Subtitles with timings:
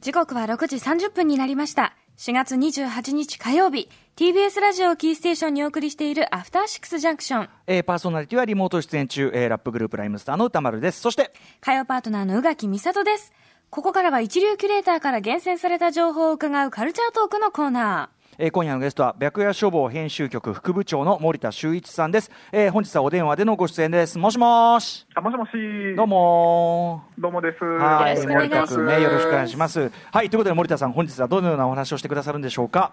[0.00, 1.96] 時刻は6時30分になりました。
[2.18, 7.48] 4月28日火曜日、TBS ラジオをキーステーションにお送りしているアフターシックスジャンクション。
[7.66, 11.00] えーパーソナリティはリモート出演中、えーラップグループライムスターの歌丸です。
[11.00, 13.32] そして、火曜パートナーの宇垣美里です。
[13.70, 18.19] ここからは一流キュレーターから厳選された情報を伺うカルチャートークのコーナー。
[18.42, 22.30] えー今夜のゲストは白夜書房編集局副部長の森田修一さんです。
[22.52, 24.16] えー本日はお電話でのご出演です。
[24.18, 25.06] もしもーし。
[25.14, 25.50] あ、もしもし。
[25.94, 26.06] どう。
[26.06, 27.58] もどうもです。
[27.62, 27.66] ー。
[27.76, 29.92] はい、よろしくお願いします森田君ね、よろしくお願いします。
[30.10, 32.92] はい、ということで森田さん、本日はどのようなお話をしてくださるんでしょうか？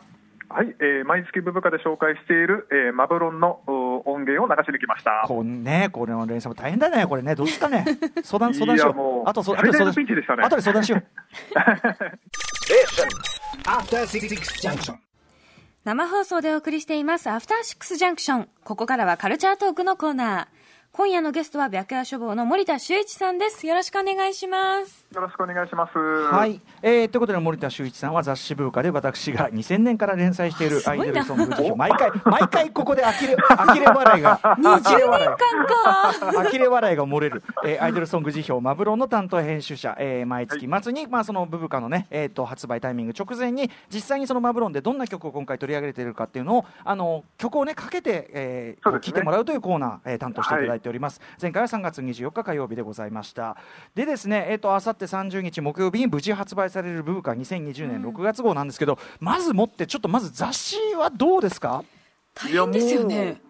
[0.50, 5.24] はい、えー毎月ブブカで紹介している、えーマブロンのお音源を流しに来ました。
[5.26, 7.86] こうね、これの連鎖も大変だね、これね、どうですかね？
[8.24, 9.24] 相談、相談しよいやもうう。
[9.30, 11.04] あと、そ最大の後で相談ピンチでしたね後で相談しよう。
[13.68, 15.07] After Six Junction.
[15.88, 18.50] 生放送でお送りしていますアフターシックスジャンクション。
[18.66, 20.57] ここからはカルチャートークのコーナー。
[20.98, 23.68] 今夜のゲストは白夜書房の森田修一さんです。
[23.68, 25.06] よろしくお願いします。
[25.14, 25.96] よろしくお願いします。
[25.96, 26.48] は。
[26.48, 36.14] い、えーということで森田修一さんは雑誌ブーカで私が2000年から連載しているアイドルソング辞表毎回毎回ここで呆れ呆れ笑いが20年間か。
[36.50, 53.58] 呆れ笑いが漏れる、えーアイドルソング辞表マブロンの担当編集者、えー毎月末に、まあ、そのブブカのね、えー、と発売タイミング直前に実際にそのマブロンでどんな曲を今回取り上げているかっていうのをあの曲をねかけて、えーね聞いてもらうというコーナー、えー担当していただいております、前回は3月24日火曜日でございました。
[53.96, 61.84] でですねえっ、とあさって30日木曜日に無事発売されるブブカ2020年6月号なんですけど、まずもってちょっとまず雑誌はどうですか？
[62.34, 63.42] 大変ですよね。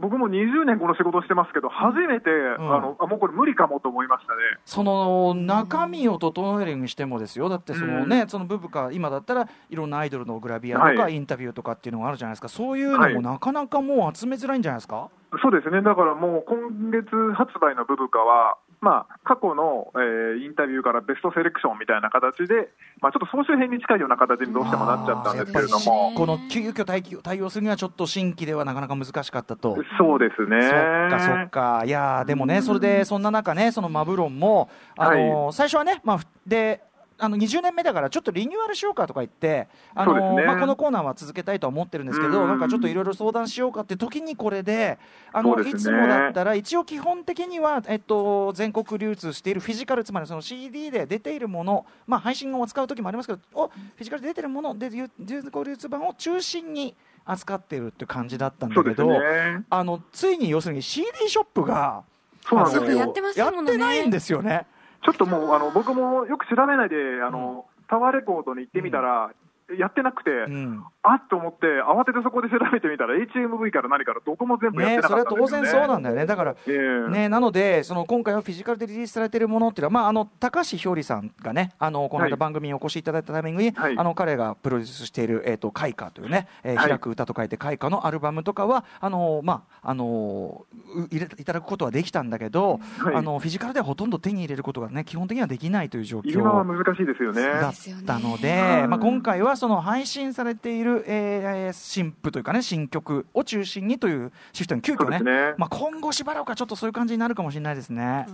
[0.00, 2.54] 僕も20年この仕事してますけど、初めて、ん。
[2.54, 4.38] あの、あ、もうこれ無理かもと思いましたね。
[4.64, 7.50] その中身を整えるにしてもですよ。
[7.50, 11.16] だってそのね、そのブブカ今だったらいろんなアイドルのグラビアとか、はい。
[11.16, 12.48] インタビューとかっていうのがあるじゃないですか。
[12.48, 13.20] そういうのもはい。
[13.20, 15.82] なかなかもう集めづらいんじゃないですか、そうですね。
[15.82, 29.76] だからもう今月発売のブブカは、まあ、過去の、えーインタビューからベストセレクションみたいな形で、まあ、ちょっと総集編に近いような形にどうしてもなっちゃったんですけれども、この急遽対応対応するにはちょっと新規ではなかなか難しかったと。
[29.98, 30.62] そうですね。
[30.62, 36.82] そっかそっか、いやーでもね、それでそんな中ね、そのマブロンも、あのー最初はね、まあ、ふで
[37.20, 44.98] あの20年目だから、ちょっとリニューアルしようかとか言って、あのねまあ、このコーナーは続けたいとは思ってるんですけど、うんなんかちょっといろいろ相談しようかって時にこれで、
[45.32, 59.06] あのいつもだったら、一応基本的には、えっと、全国流通しているフィジカル、つまりその CD で出ているもの、まあ、配信を使う時もありますけど、おフィジカルで出てるもので、ゆ全国流通版を中心に扱っているっていう感じだったんだけど。
[59.06, 59.64] ね。
[59.68, 62.04] あのついに要するに CD ショップが
[62.46, 62.82] そうなんですよ。
[62.86, 63.72] そうやってますやっものね。
[63.72, 64.66] てないんですよね。
[65.02, 69.32] ちょっともう、あの、僕もよく調べないで、あの、タワーレコードに行ってみたら、
[69.78, 70.84] やってなくて、うん。
[71.02, 75.80] あっと思って、慌ててそこで調べてみたら、HMV から何からどこも全部やってね、なそれは当かったんですよ、ね。
[75.80, 76.72] 然そうなんだよね、だから、え
[77.08, 77.10] え。
[77.10, 82.36] ね、なので、その今回はフィジカルでリリースされているものっていうのは、まあ、あの高橋ひょうりさんがね、あのこの間はい。
[82.36, 83.98] 番組にお越しいただいたタイミングに、はい。
[83.98, 86.88] あの彼がプロデュースしている、えー、と開花というね、えーはい。
[86.90, 93.14] 開く歌と書いて開花のアルバムとかは、あのまああのう入れいただくことはできたんだけど、はい。
[93.14, 96.32] あのフィジカルではほとんど手に入れることがね、基本的にはできないという状況。
[96.32, 97.42] 今は難しいですよね。
[97.42, 97.72] だっ
[98.04, 108.26] たので、うんまあ、今回はその配信されている、えー新譜というかね新曲を中心にというシフトに急遽ねねまあ、今後しばらくはちょっとそういう感じになるかもしれないですね。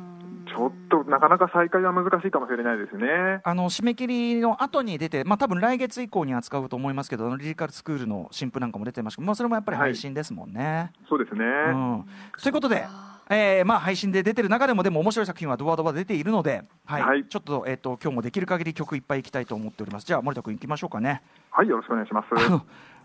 [0.47, 3.41] ちょっとなかなか再開は難しいかもしれないですね。
[3.43, 10.93] あの締め切りの後に出て、まあ多分来月以降に扱うと思いますけど、あのリリカルスクールの新譜なんかも出てましたけど、まあ、それもやっぱり配信ですもんね。
[11.09, 11.45] そうですね。
[11.45, 12.05] うん、
[12.41, 12.87] ということで、
[13.29, 20.07] えーまあ、配信で出てる中でも、でも面白い作品はドバドバ出ているので、はいはいちょっと,、えー、と今日もできる限り曲いっぱいいきたいと思っております。
[20.07, 21.23] じゃあ、森田君、いきましょうかね。
[21.51, 22.29] はい、よろしくお願いします。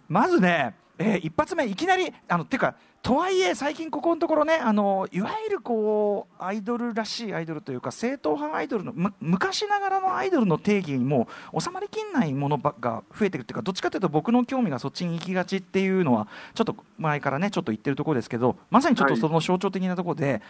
[0.08, 11.28] まずね、えー一発目、いきなり、あのてか、とはいえ、最近ここのところね、あのいわゆるこうアイドルらしいアイドルというか、正統派アイドルの、昔ながらのアイドルの定義にも
[11.60, 20.42] 収まりきんないものばが増えてるっていうか、どっちかというと、僕の興味がそっちに行きがちっていうのは、ちょっと前からね、ちょっと言ってるところですけど、まさにちょっとその象徴的なところで、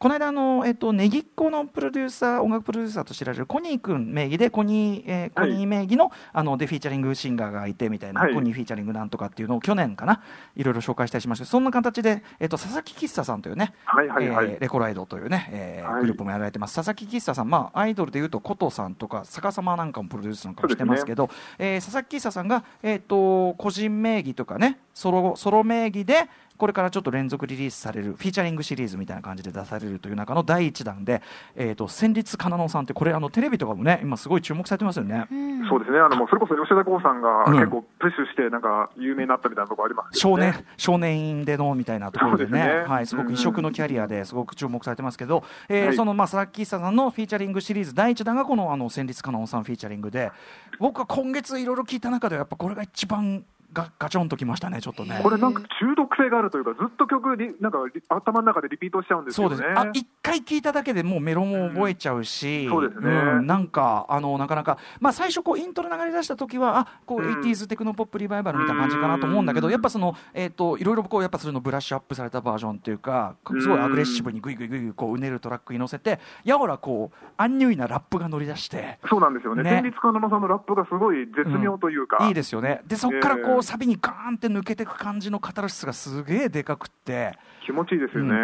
[0.00, 8.32] この間あの、えっと、ネギっ子のプロデューサー、音楽プロデューサーと知られるコニー君名義で、コニー、えーコニー名義の,、あのでフィーチャリングシンガーがいてみたいな、はい。
[8.34, 10.22] コニーフィーチャリングなんとかっていうのを去年かな、
[10.56, 11.44] いろいろ紹介したりしました。
[11.44, 14.46] そんな形で、えっと、佐々木喫茶さんというね、はいはいはい。
[14.46, 16.00] えーレコライドというね、えーはい。
[16.00, 26.26] グループもやられてます、佐々木喫茶さん、まあ、アイドルでいうと、琴さんとか、逆さまなんかもプロデュースなんかもしてますけど、えー佐々木喫茶さんが、えっと個人名義とかね、ソロソロ名義で、
[26.60, 31.22] これからちょっと連続リリースされるフィーチャリングシリーズみたいな感じで出されるという中の第1弾で、
[31.56, 35.26] えー、と戦慄かなのさんってこれあのテレビとかもね今すごい注目されてますよね。
[35.32, 35.68] うん。
[35.70, 37.52] そうですね、あのもうそれこそ吉田剛さんがうん。
[37.54, 40.52] 結構プッシュして、なんか有名になったみたいなところあります少よね。
[40.52, 42.64] 年少年院でのみたいなところでね。
[42.64, 42.84] ね。
[42.86, 45.96] はい、すごく異色のキャリアですごく注目されてますけど、えーはい。
[45.96, 50.30] そのまあ佐々木久さんのフィーチャリングシリーズ第1弾がこのあの戦慄かなのさんフィーチャリングで
[50.78, 55.20] 僕は今月いろいろ聞いた中ではやっぱこれが一番ガガチョンときましたねちょっとね。
[55.22, 59.56] これなんか中毒性があるというか、ずっと曲に、なんかリ頭の中でリピートしちゃうんですよね。
[59.56, 59.74] そうですね。
[59.76, 78.98] あ、一回聞いただけでもうメロも覚えちゃうし、うんそうですねんなんかあのなかなかまあ最初こうイントロ流れ出した時はあこううん 80s テクノポップリバイバルみたいな感じかなと思うんだけど、うんやっぱそのえっ、といろいろこうやっぱそれのブラッシュアップされたバージョンっていうか、すごいアグレッシブにグイグイグイグイこううねるトラックに乗せて、やおらこうアンニュイなラップが乗り出して。
[79.08, 79.62] そうなんですよね。
[79.62, 82.26] ね戦慄かなのさんのラップがすごい絶妙というか。
[82.26, 87.38] いいですよねでそこからこええうサビにガーンって抜けていく感じのカタルシスがすげえでかくって。
[87.64, 88.34] 気持ちいいですよね。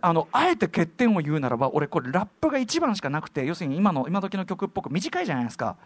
[0.00, 5.76] あのあえて欠点を言うならば俺これラップが一番しかなくて要するに今の今時の曲っぽく短いじゃないですか。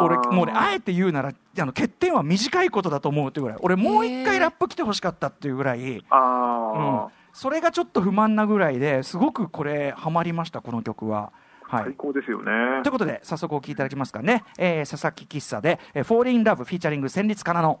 [0.00, 3.58] 俺もうねあえて言うならあの欠点は短いことだと思うっていうぐらい。
[3.62, 6.96] 俺もう一回ラップ来てほしかったっていうぐらい、あうん。
[7.06, 11.32] ー、それがちょっと不満なぐらいですごくこれハマりましたこの曲は。
[11.62, 11.84] はい。
[11.84, 12.82] 最高ですよね。
[12.82, 12.92] という。
[12.92, 17.80] ことで早速お聴きいただきますかね、えー佐々木喫茶で「えー、フォーリンラブフィーチャリング戦慄かなの」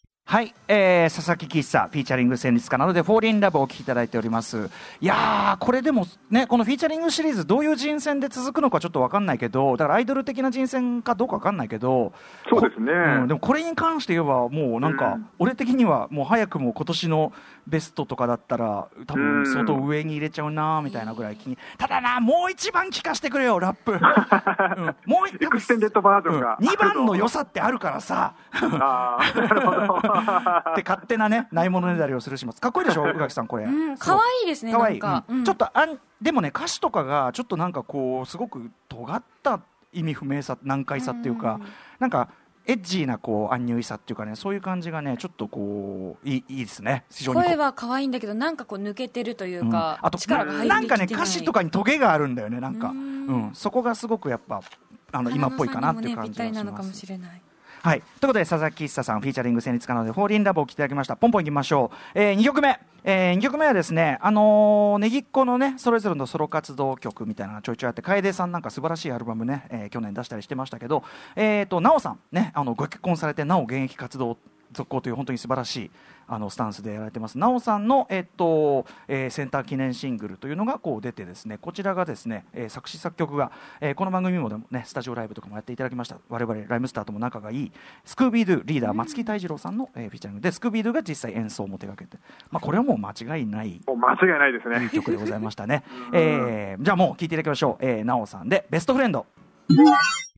[0.25, 4.69] はい、えー佐々木喫茶フィーチャリング戦慄かなので「フォーリンラブ」をお聴きいただいております。
[5.01, 12.13] いやーこれでもねこのフィーチャリングシリーズどういう人選で続くのかちょっと分かんないけどだからアイドル的な人選かどうか分かんないけど
[12.49, 12.93] そうですね。
[12.93, 15.29] うん、でもこれに関して言えばもうなんか、うん。
[15.39, 17.33] 俺的にはもう早くも今年の
[17.67, 19.43] ベストとかだったら多うん。
[19.43, 21.57] 分相当上に入れちゃうなみたいなぐらい気に。
[21.77, 23.99] ただなもう一番聞かせてくれよラップ、 うん、
[25.05, 26.57] もうエクステンデッドバージョンが。
[26.61, 28.33] 2番の良さってあるからさ。
[28.61, 30.10] なるほど。
[30.71, 33.03] って勝手なねないものねだりをするしますかっこいいでしょ？
[33.09, 35.25] 宇垣さんこれ、うん、可愛いですね、かわいい、なんか。
[35.27, 35.43] うん。
[35.43, 39.59] ちょっとあんでもね歌詞とかがちょっとなんかこうすごく尖った
[39.93, 41.63] 意味不明さ難解さっていうか、うん。
[41.99, 42.29] なんか
[42.67, 47.05] エッジーなこうアンニュイさっていうかねそういう感じがねちょっとこういいいいですね。
[47.09, 49.71] 非常に声は可愛いんだけど、なんかこう抜けてるといううん。
[49.71, 52.89] か、あと力が入ってなんかね歌詞とかにトゲがあるんだよねなんか。
[52.89, 53.37] ううん。
[53.47, 54.61] ん、そこがすごくやっぱ
[55.11, 57.41] あの今っぽいかなっていう感じがしぴったりなのかますもしれない。
[57.83, 61.15] はい、ということで佐々木久さんフィーチャリング戦慄かなのでフォーリンラボを聴いていただきました。
[61.15, 71.03] ポンポンいきましょう、えー、2曲目、えー、2曲目はですねあのーねぎっこのねそれぞれのソロ活動曲みたいなのがちょいちょいあって楓さんなんか素晴らしいアルバムね、えー去年出したりしてましたけど
[71.35, 74.37] えーと奈緒さんねあのご結婚されてなお現役活動
[74.71, 75.91] 続行という本当に素晴らしい
[76.27, 77.33] あのスタンスでやられてます。
[77.37, 83.51] 奈緒さんの、えっとえーセンター記念シングルというのがこう出てですねこちらがですね、えー作詞作曲が、
[83.81, 86.17] えーこの番組もでもねスタジオライブとかもやっていただきました。
[86.29, 87.71] 我々ライムスターとも仲がいい
[88.05, 93.81] スクービードゥリーダー松木泰次郎さんの、えーフィーチャリングでスクービードゥが実際演奏も手掛けて、まあ、これはもう間違いない。
[93.87, 94.89] もう間違いないですね。
[94.93, 95.83] 曲でございましたね、
[96.13, 99.25] えーじゃあもう聴いていただきましょう、えー、奈緒さんでベストフレンド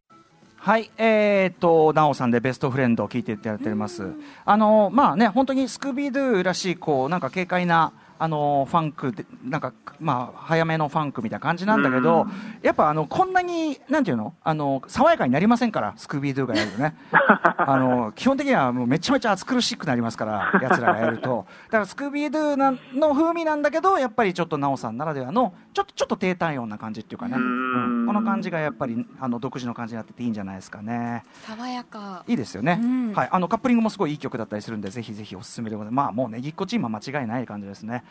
[0.63, 4.13] はい、えー、と、なおさんでベストフレンドを聞いていただいております。
[4.45, 12.27] あの、まあね、本当にスクービードゥらしい、こう、なんか軽快な、あの、ファンクで、なんか、まあ、早めのファンクみたいな感じなんだけど、
[12.61, 14.35] やっぱ、あの、こんなに、なんていうの？
[14.41, 16.95] あの、爽やかになりませんから、スクービードゥがやるとね。
[17.11, 21.45] あの、基本的にはもうめちゃめちゃ暑苦しくなりますから、奴らがやると。
[21.65, 27.35] だから、スクービードゥなの風味なんだけど、やっぱりちょっとなおさんならではの、ちょっと、ちょっと低体温な感じっていうかね。
[27.35, 27.45] うんう
[27.89, 31.23] んこの感じがやっぱり、あの、独自の感じになってていいんじゃないですかね。
[31.45, 32.23] 爽やか。
[32.27, 33.13] いいですよね、うん。
[33.13, 36.05] はい、あのカップリングもすごいいい曲だったりするんでぜひぜひおすすめでございます。
[36.05, 38.03] まあもうねぎっこチームは間違いない感じですね。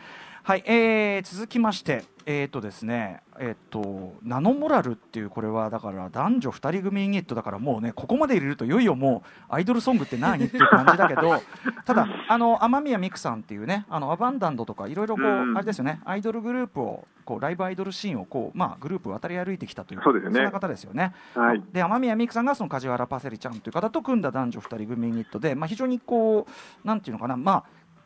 [0.43, 11.41] はい、えー、続きましてえっ、とですねえっ、とナノモラルっていうこれはだから男女2人組ユニットだからもうねここまで入れるといよいよもうアイドルソングって何っていう感じだけど
[11.85, 15.57] ただあの雨宮美空さんっていうねあのアバンダンドとかいろいろこう、うん。
[15.57, 20.41] あれですよねアイドルグループをこうライブアイドルシーンをこうまあグループ渡り歩いてきたというそうですよね。
[20.41, 21.13] んな方ですよね。
[21.35, 21.63] はい。
[21.71, 26.47] で雨宮美空さんがその梶原パセリちゃんという方と組んだ男女2人組ユニットで、まあ、非常にこ
[26.83, 27.63] うなんていうのかな、まあ、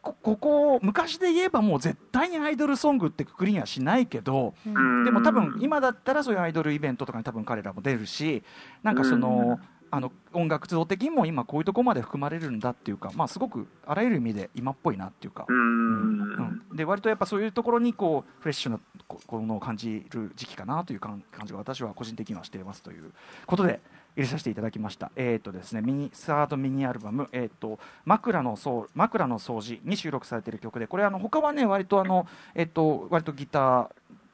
[0.07, 8.43] こここ昔で言えばもう絶対にアイドルソングってくくりにはしないけど、うんでも多分今だったらそういうアイドルイベントとかに多分彼らも出るし
[8.83, 9.59] なんかその。
[9.89, 15.57] あの音楽像的にも今こういうところまで含まれるんだっていうか、まあ、すごくあらゆる意味で今っぽいなっていうか、うーん。
[15.59, 23.11] うんで割とやっぱそういうところにこうフレッシュなここのを感じる時期かなという感感じが私は個人的にはしていますという
[23.45, 23.79] ことで
[24.17, 25.11] 入れさせていただきました。
[25.15, 33.89] えっ、とですねミニサードミニアルバムえっ、と枕のそう枕の掃除に収録されている曲でこれあの他はね割とあのえっ、と割とギター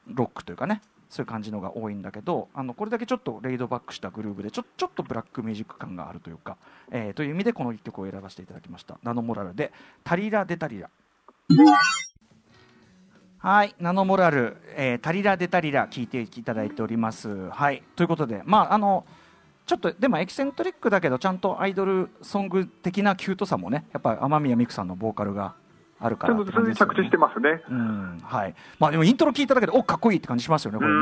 [0.08, 0.82] ロックというかね。
[1.10, 6.58] そういう感じのが多いんだけどあのこれだけちょっとレイドバックしたグルーブでちょちょっとブラックミュージック感があるというか、
[6.90, 9.72] えーという意味でこの1曲を選ばせていただきましたナノモラルで
[10.04, 10.90] 「タリラデタリラ」
[13.44, 17.50] はい、ナノモラル、えー、タリラデタリラ聞いていただいております。
[17.50, 19.06] はい、ということで、まああの
[19.65, 25.55] ちょっとでもエキセントリックだけどちゃんとアイドルソング的なキュートさもね、やっぱ雨宮美空さんのボーカルが
[26.00, 27.62] あるからちゃんとそれに着地してますね。
[27.70, 28.55] うん、はい。
[28.79, 30.98] まあでもイントロ聞いただけでおかっこいいって感じしますよねこれね。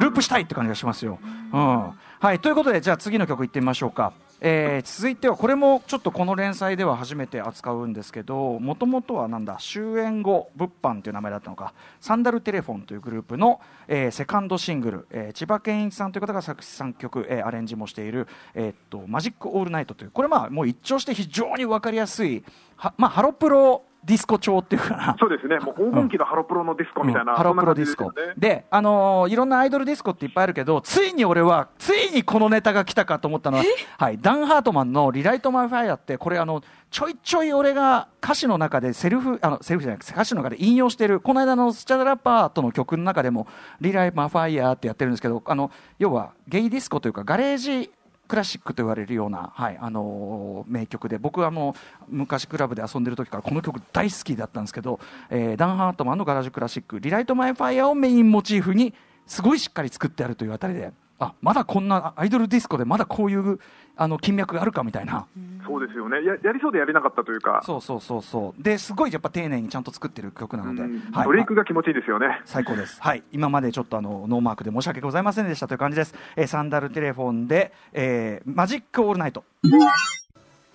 [0.00, 1.18] ループしたいって感じがしますよ。
[1.22, 1.92] うん。
[2.20, 4.12] はいということでじゃあ次の曲いってみましょうか。
[4.44, 22.42] えー続いてはこれもちょっとこの連載では初めて扱うんですけどもともとはなんだ終演後物販という名前だったのかサンダルテレフォンというグループの、えーセカンドシングル、えー千葉健一さんという方が作詞作曲、えーアレンジもしている、えーっとマジックオールナイトというこれまあもう一聴して非常に分かりやすい
[22.76, 25.16] は、まあ、ハロプロディスコ調っていうかな。
[25.18, 27.38] そうですね、もう黄金期のハロプロのディスコみたいな、うん。
[27.38, 28.04] ハロプロディスコ。
[28.04, 33.64] そんな感じで、あのーいろんなアイドルディスコっていっぱいあるけどついに俺はついにこのネタが来たかと思ったのは、
[33.98, 43.46] はい、ダン・ハートマンの「リライト・マイ・ファイア」ってこれあのちょいちょい俺が歌詞の中でセルフあのセルフじゃなくて歌詞の中で引用してるこの間のスチャダラッパーとの曲の中でも
[43.80, 47.90] 「リライト・マイ・ファイア」ってやってるんですけどあの要はゲイディスコというかガレージ
[48.32, 58.94] クラシックと言われるような、はいあの名曲で僕はもう昔クラブで遊んでる時からこの曲大好きだったんですけど、えーダン・ハートマンのガラージュクラシック「リライト・マイ・ファイア」をメインモチーフに
[59.26, 63.60] すごいしっかり作ってあるというあたりであまだこんなアイドルディスコでまだこういう
[63.96, 65.26] あの金脈があるかみたいな。
[65.64, 72.40] そうですよねや、やりそうでやれなかったというか、そうそうそうそうですごいやっぱ丁寧にちゃんと作ってる曲なので、うんはいブレイクが気持ちいいですよね。
[72.44, 73.00] 最高です。
[73.00, 76.14] はい、今までちょっとあのノーマークで申し訳ございませんでしたという感じです。
[76.34, 79.44] えーサンダルテレフォンで、えーマジックオールナイト。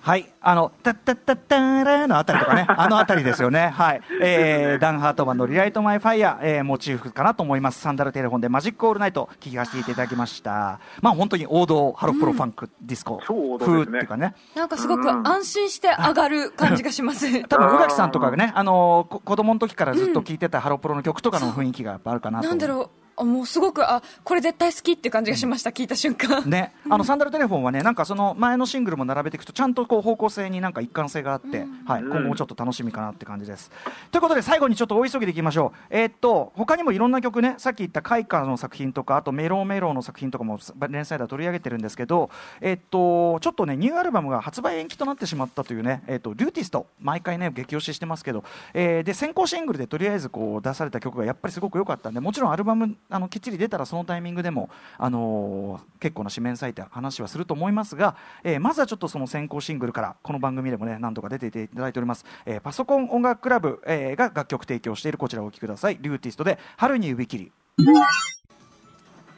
[0.08, 3.68] はい、あの、タッタッタッターラのあたりとかね、あのあたりですよね。
[3.68, 4.02] はい。
[4.22, 7.82] えー、ダン・ハートマンのリライト・マイ・ファイア、えー、モチーフかなと思います。
[7.82, 10.80] サンダルテレフォンでマジック・オールナイト、聞かせていただきました。
[11.02, 14.34] まあ本当に王道、ハロプロファンク、ディスコ風っていうかね。
[14.56, 17.28] なんかすごく安心して上がる感じがします。
[17.44, 22.48] 多分宇垣さんとかがね、あのこ子供の時からずっと聴いてたハロプロの曲とかの雰囲気がやっぱあるかなと。
[22.48, 26.48] なんだろうあもうすごくあこれ絶対好きって感じがしました、聞いた瞬間。
[26.48, 33.72] ね、あのサンダルテレフォンはね、なんかその前のシングルも並べていくと、ちゃんとこう方向性になんか一貫性があって、はい、今後もちょっと楽しみかなって感じです。
[34.12, 35.78] ということで、最後にちょっと大急ぎでいきましょう。
[35.90, 40.60] えーっと、他にもいろんな曲ね、さっき言ったカイカの作品とか、あとメロメロの作品とかも
[40.90, 42.30] 連載では取り上げてるんですけど、
[42.62, 48.44] えーっと、ちょっとね、ニューアルバムが発売延期となってしまったというね、えーっと、リューティスト、毎回ね、激推ししてますけど、
[48.74, 65.98] えーで、先行シングルでとりあえずこう出された曲がやっぱりすごく良かったんで、もちろんアルバム、あのきっちり出たらそのタイミングでも、あのー結構な紙面割いて話はすると思いますが、えーまずはちょっとその先行シングルからこの番組でもね何度か出ていただいております、えーパソコン音楽クラブ、えーが楽曲提供しているこちらをお聴きください。
[66.02, 67.52] リューティストで春に指切り。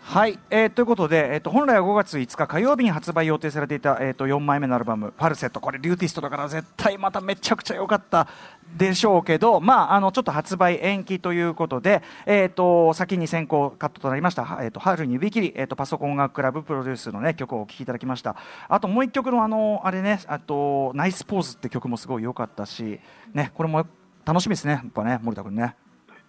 [0.09, 8.27] はい、えーということで、えー、と本来は5月5日火曜日に発売予定されていた、えー、と4枚目のアルバム「ファルセット」これリューティストだから絶対まためちゃくちゃ良かった
[8.75, 18.35] でしょうけど、まあ、あのちょっと発売延期ということで、えー、と先に先行カットとなりました「えー、と春に指切り」えー、とパソコン音楽クラブプロデュースの、ね、曲をお聴きいただきました。
[18.67, 22.99] あともう一曲のあのあれねあと「ナイスポーズ」って曲もすごい良かったし、
[23.35, 23.85] ね、これも
[24.25, 24.71] 楽しみですね。
[24.71, 25.75] やっぱね森田君ね。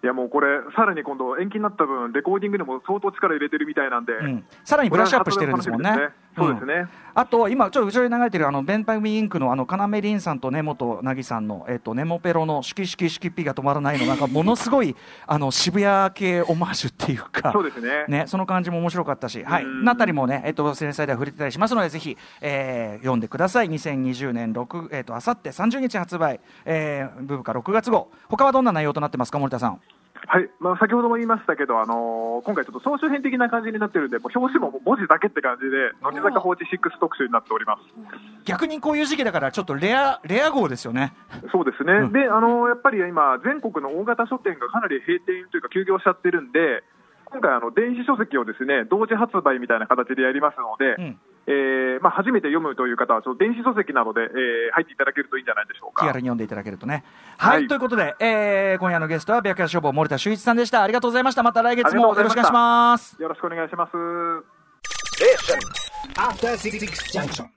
[0.03, 6.09] いやもうこれ、さらに今度、延期になった分、レコーディングでも相当力入れてるみたいなんで、うん、さらにブラッシュアップしてるんですもんね。
[6.35, 6.73] そうですね。
[6.81, 6.89] ん。
[7.13, 14.95] あと今ちょっと後ろに流れてるあのベンパミインクのあの要凛さんと根本凪さんのえっ、とネモペロのシュキシュキシュキピが止まらないのなんかものすごい
[15.27, 18.05] あの渋谷系オマージュっていうかそうですね。
[18.07, 19.63] ねその感じも面白かったしはい。
[19.63, 19.83] うん。
[19.83, 23.69] なったりもねえっ、と連載では触れてたりしますのでぜひ、えー読んでください。
[23.69, 28.09] 2020年6えっ、とあさって30日発売、えー、ブブカ6月号。
[28.29, 29.81] 他はどんな内容となってますか森田さん
[30.27, 30.49] はい。
[30.59, 37.81] まあ、先ほども言いましたけど、あのー今回、ちょっと総集編的な感じになってるんで、もう表紙も文字だけって感じで、乃木坂46特集になっております。
[38.45, 41.13] 逆にこういう時期だからちょっとレアレア号ですよね。
[41.51, 42.11] そうですね、うん。
[42.11, 46.83] であのやっぱり今、全国の大型書店がかなり閉店というか、休業しちゃってるんで、
[47.31, 56.05] 今回、あの電子書籍をですね同時発売みたいな形でやりますので、うんえーまあ、初めて読むという方は、ちょっと電子書籍などで、えー入っていただけるといいんじゃないでしょうか。
[56.05, 57.03] 気軽に読んでいただけるとね。
[57.37, 60.83] はい、はいということで、えー今夜のゲストは白夜消防森田修一さんでした。
[60.83, 61.43] ありがとうございました。
[61.43, 63.21] また来月もよろしくお願いします。
[63.21, 63.91] よろしくお願いします。
[66.17, 67.47] After Six Junction.